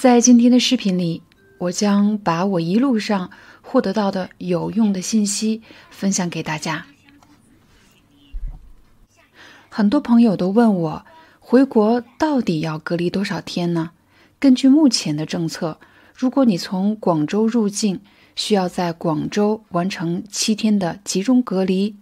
[0.00, 1.22] 在今天的视频里，
[1.58, 6.86] 我将把我一路上获得到的有用的信息分享给大家。
[9.68, 11.04] 很多朋友都问我，
[11.40, 13.90] 回国到底要隔离多少天呢？
[14.38, 15.80] 根据目前的政策，
[16.14, 18.00] 如果你从广州入境，
[18.36, 21.96] 需要在广州完成七天的集中隔离，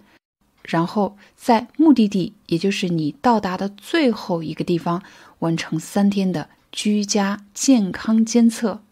[0.62, 5.02] 然后在目的地，也就是你到达的最后一个地方，
[5.38, 6.50] 完成三天的。
[6.76, 8.82] 居家健康监测，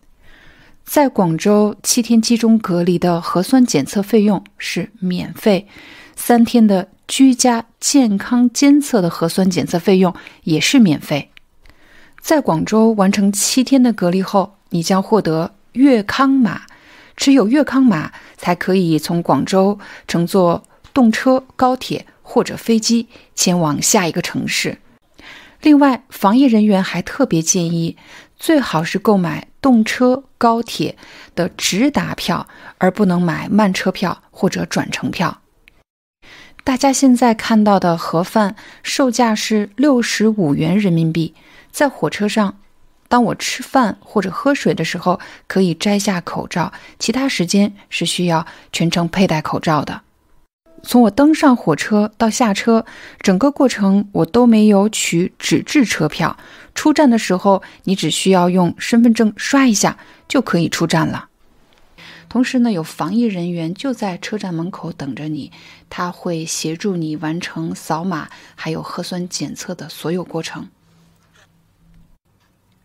[0.86, 5.68] 在广州七天集中隔离的核酸检测费用是免费，
[6.16, 11.30] 三天的居家健康监测的核酸检测费用也是免费。
[12.22, 16.62] 在广州完成七天的隔离后，你将获得粤康码，
[17.18, 20.62] 持有粤康码才可以从广州乘坐
[20.94, 24.78] 动车、高铁或者飞机前往下一个城市。
[25.64, 27.96] 另外，防疫人员还特别建议，
[28.36, 30.94] 最好是购买动车、高铁
[31.34, 35.40] 的直达票，而不能买慢车票或者转乘票。
[36.64, 41.34] 大家现在看到的盒饭售价是六十五元人民币。
[41.72, 42.58] 在火车上，
[43.08, 50.02] 当我吃饭或者喝水的时候，可以摘下口罩，其他时间是需要全程佩戴口罩的。
[50.84, 52.84] 从我登上火车到下车，
[53.20, 56.36] 整个过程我都没有取纸质车票。
[56.74, 61.28] 出站的时候，你只需要用身份证刷一下就可以出站了。
[62.28, 65.52] 同时呢，有防疫人员就在车站门口等着你，
[65.88, 70.68] 他会协助你完成扫码还有核酸检测的所有过程。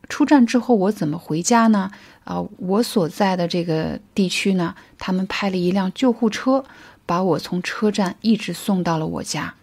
[0.08, 1.92] 出站之后，我怎么回家呢？
[2.24, 6.64] 啊，我所在的这个地区呢，他们派了一辆救护车。
[7.09, 9.56] 把我从车站一直送到了我家。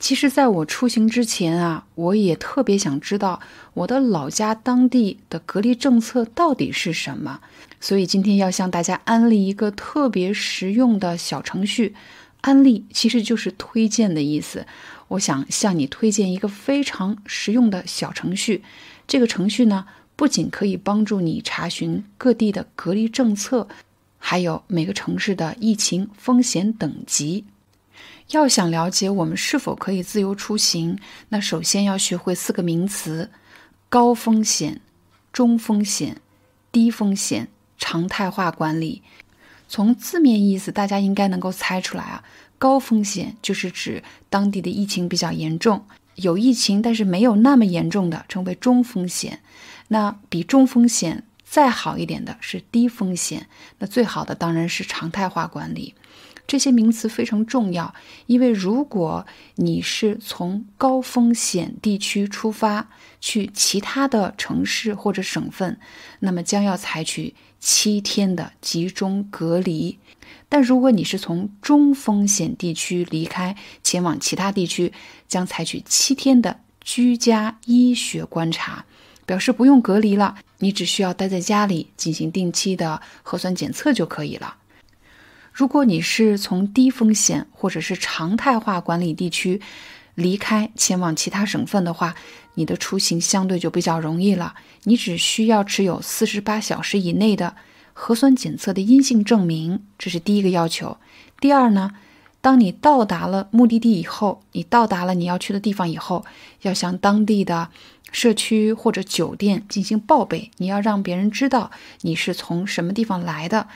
[0.00, 3.40] 其实，在我出行之前啊，我也特别想知道
[3.74, 7.38] 我的老家当地的隔离政策到底是什么。
[7.80, 11.94] 所以今天要向大家安利一个特别实用的小程序。
[12.40, 14.66] 安利其实就是推荐的意思。
[15.06, 18.64] 我想向你推荐一个非常实用的小程序。
[19.06, 19.86] 这个程序呢，
[20.16, 23.68] 不仅可以帮助你查询各地的隔离政策。
[24.18, 27.44] 还有每个城市的疫情风险等级，
[28.30, 30.98] 要想了解我们是否可以自由出行，
[31.30, 33.30] 那首先要学会四个名词：
[33.88, 34.80] 高风险、
[35.32, 36.20] 中风险、
[36.70, 37.48] 低风险、
[37.78, 39.02] 常态化管理。
[39.68, 42.24] 从字面意思，大家应该能够猜出来啊。
[42.58, 45.86] 高风险就是指当地的疫情比较严重，
[46.16, 49.40] 有疫情但是没有那么严重的，称为中风险。
[49.86, 51.24] 那比中风险。
[51.48, 53.48] 再好一点的是低风险，
[53.78, 55.94] 那最好的当然是常态化管理。
[56.46, 57.94] 这些名词非常重要，
[58.26, 59.26] 因为如果
[59.56, 62.88] 你是从高风险地区出发
[63.20, 65.78] 去其他的城市或者省份，
[66.20, 69.98] 那么将要采取七天的集中隔离；
[70.48, 74.92] 但如果你是从中风险地区离开前往其他地区，
[75.26, 78.86] 将采取七天的居家医学观察。
[79.28, 84.56] 表示不用隔离了，你只需要待在家里进行定期的核酸检测就可以了。
[85.52, 89.60] 如果你是从低风险或者是常态化管理地区
[90.14, 92.14] 离开前往其他省份的话，
[92.54, 94.54] 你的出行相对就比较容易了。
[94.84, 97.54] 你只需要持有四十八小时以内的
[97.92, 100.96] 核酸检测的阴性证明，这是第一个要求。
[101.38, 101.92] 第二呢，
[102.48, 106.24] 当你到达了目的地以后，你到达了你要去的地方以后，
[106.62, 107.68] 要向当地的。
[108.10, 113.68] 社区或者酒店进行报备，你要让别人知道你是从什么地方来的。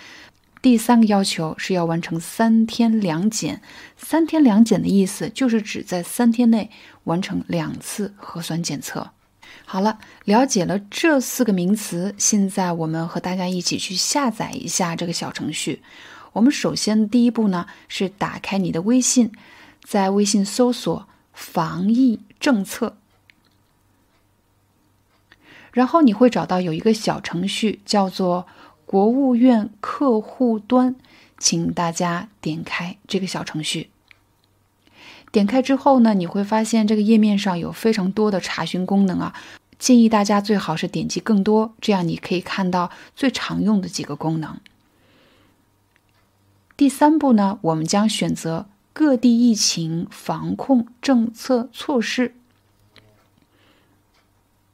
[0.62, 3.60] 第三个要求是要完成三天两检。
[3.98, 6.70] 三天两检的意思就是指在三天内
[7.04, 9.10] 完成两次核酸检测。
[9.66, 15.82] 好了，了解了这四个名词，现在我们和大家一起去下载一下这个小程序。
[16.32, 19.32] 我们首先第一步呢是打开你的微信，
[19.82, 22.96] 在微信搜索“防疫政策”。
[25.73, 28.46] 然后你会找到有一个小程序，叫做
[28.84, 30.94] 国务院客户端，
[31.38, 33.90] 请大家点开这个小程序。
[35.31, 39.34] 点开之后呢，你会发现这个页面上有非常多的查询功能啊。
[39.79, 44.61] 建议大家最好是点击更多，这样你可以看到最常用的几个功能。
[46.76, 52.34] 第三步呢，我们将选择各地疫情防控政策措施。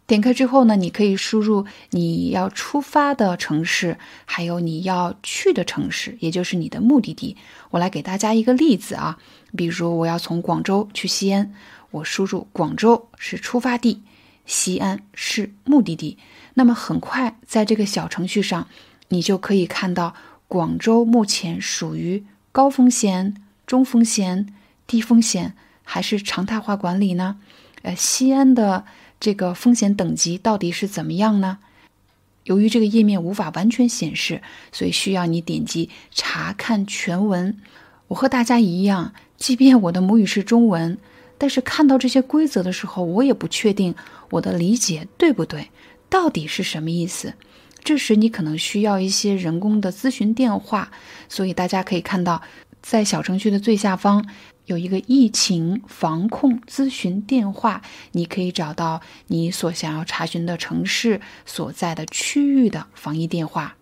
[0.07, 7.37] 点开之后呢，你可以输入你要出发的城市，还有你要去的城市，也就是你的目的地。
[7.71, 9.19] 我来给大家一个例子啊，
[9.55, 11.53] 比如我要从广州去西安，
[11.91, 14.03] 我输入广州是出发地，
[14.47, 16.17] 西安是目的地。
[16.55, 18.67] 那么很快在这个小程序上，
[19.09, 20.15] 你就可以看到
[20.49, 23.37] 广州目前属于高风险、
[23.67, 24.53] 中风险、
[24.87, 25.55] 低风险
[25.85, 27.39] 还是常态化管理呢？
[27.83, 28.85] 呃，西安的。
[29.21, 31.59] 这个风险等级到底是怎么样呢？
[32.45, 37.59] 由于这个页面无法完全显示，所以需要你点击查看全文。
[38.07, 40.97] 我和大家一样，即便我的母语是中文，
[41.37, 43.97] 但是看到这些规则的时候，我也不确定
[44.31, 45.69] 我的理解对不对，
[46.09, 47.35] 到底是什么意思。
[47.83, 50.91] 这时你可能需要一些人工的咨询电话，
[51.29, 52.43] 所以大家可以看到，
[52.83, 54.27] 在小程序的最下方。
[54.67, 57.81] 有一个疫情防控咨询电话，
[58.13, 63.77] 你可以找到你所想要查询的城市所在的区域的防疫电话。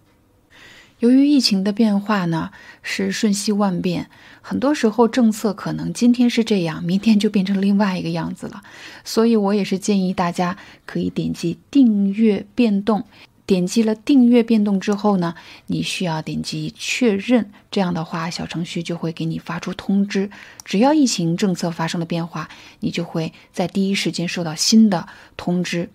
[1.01, 2.53] 由于疫情的变化呢
[2.85, 4.09] 是瞬息万变，
[4.41, 8.63] 很多时候政策可能今天是这样，明天就变成另外一个样子了。
[9.03, 10.57] 所以我也是建议大家
[10.87, 13.05] 可以点击订阅变动。
[13.47, 15.37] 点击了订阅变动之后呢，
[15.69, 20.29] 你需要点击确认，这样的话小程序就会给你发出通知。
[20.65, 22.49] 只要疫情政策发生了变化，
[22.81, 25.07] 你就会在第一时间收到新的
[25.37, 25.91] 通知。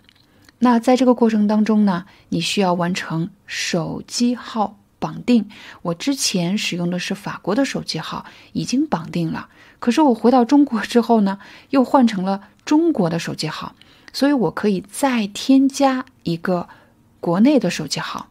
[0.59, 5.50] 那在这个过程当中呢，你需要完成手机号绑定。
[5.81, 9.50] 我之前使用的是法国的手机号，已经绑定了。
[9.80, 11.39] 可是我回到中国之后呢，
[11.71, 13.75] 又换成了中国的手机号，
[14.13, 16.69] 所以我可以再添加一个。
[17.21, 18.27] 国内的手机号，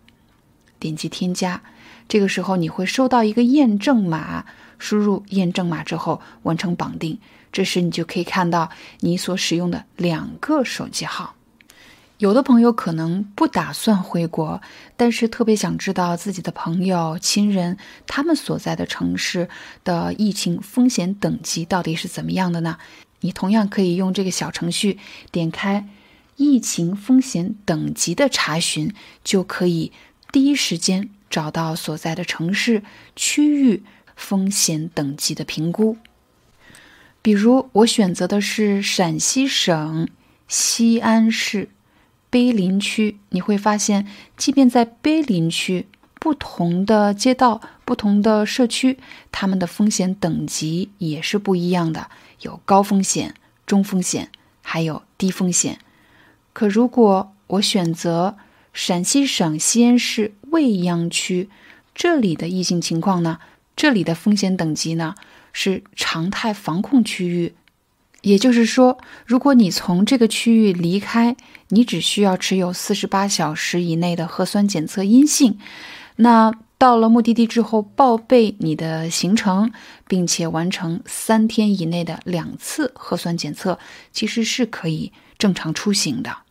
[0.79, 1.63] 点击添加，
[2.09, 4.45] 这个时候你会收到一个验证码，
[4.79, 7.19] 输入验证码之后完成绑定，
[7.53, 11.37] 这时你就可以看到你所使用的两个手机号。
[12.19, 14.61] 有的朋友可能不打算回国，
[14.97, 19.49] 但是特别想知道自己的朋友、亲人他们所在的城市
[19.85, 22.77] 的疫情风险等级到底是怎么样的呢？
[23.21, 24.99] 你同样可以用这个小程序
[25.31, 25.89] 点开。
[26.41, 29.93] 疫情风险等级的查询，就可以
[30.33, 32.83] 第一时间找到所在的城市、
[33.15, 33.83] 区域
[34.17, 35.99] 风险等级的评估。
[37.21, 40.09] 比如，我选择的是陕西省
[40.49, 41.69] 西安市
[42.31, 44.09] 碑林区，你会发现，
[44.39, 48.99] 即便在碑林区，不同的街道、不同的社区，
[49.31, 52.09] 他们的风险等级也是不一样的，
[52.41, 53.35] 有高风险、
[53.67, 54.31] 中风险，
[54.63, 55.79] 还有低风险。
[56.53, 58.37] 可如果我选择
[58.73, 61.49] 陕西省西安市未央区，
[61.95, 63.39] 这里的疫情情况呢？
[63.77, 65.15] 这里的风险等级呢
[65.53, 67.55] 是常态防控区域，
[68.21, 71.35] 也就是说，如果你从这个区域离开，
[71.69, 75.59] 你只需要持有四十八小时以内的核酸检测阴性，
[76.17, 79.72] 那到了目的地之后报备你的行程，
[80.08, 83.80] 并且完成三天以内的两次核酸检测，
[84.12, 86.44] 其实是可以正常出行的。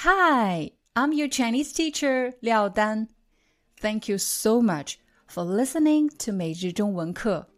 [0.00, 3.08] Hi, I'm your Chinese teacher, Liao Dan.
[3.80, 4.94] Thank you so much
[5.28, 7.48] for listening to 每日中文课.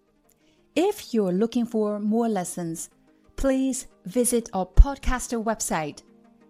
[0.75, 2.87] If you're looking for more lessons,
[3.37, 5.99] please visit our podcaster website.